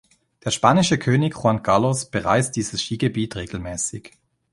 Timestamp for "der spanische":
0.43-0.97